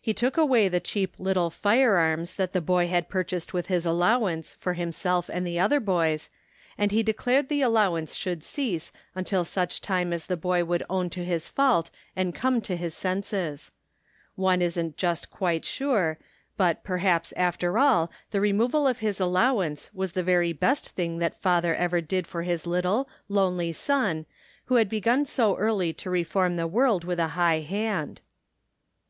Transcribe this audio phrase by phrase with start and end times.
[0.00, 3.84] He took away the cheap little fire arms that the boy had purchased with his
[3.84, 6.30] allowance for himself and the other boys,
[6.78, 11.10] and he declared the allowance should cease until such time as the boy would own
[11.10, 13.70] to his fault and come to his senses.
[14.36, 16.16] One isn't just quite sure,
[16.56, 21.42] but, perhaps after all, the removal of his allowancfe was the very best thing that
[21.42, 24.24] father ever did for his little, lonely son
[24.64, 28.22] who had begun so early to reform the world with a high hand.